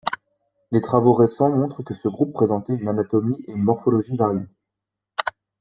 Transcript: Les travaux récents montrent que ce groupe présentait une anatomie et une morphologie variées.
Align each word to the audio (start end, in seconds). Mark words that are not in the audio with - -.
Les 0.71 0.81
travaux 0.81 1.13
récents 1.13 1.55
montrent 1.55 1.83
que 1.83 1.93
ce 1.93 2.07
groupe 2.07 2.33
présentait 2.33 2.73
une 2.73 2.87
anatomie 2.87 3.37
et 3.47 3.51
une 3.51 3.61
morphologie 3.61 4.17
variées. 4.17 4.47